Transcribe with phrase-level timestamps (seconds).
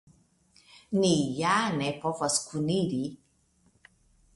[1.03, 3.07] Ni ja ne povas kuniri.